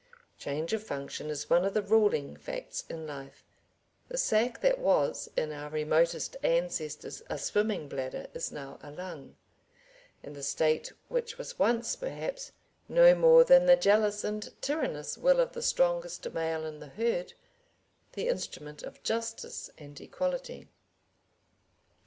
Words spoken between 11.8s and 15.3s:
perhaps, no more than the jealous and tyrannous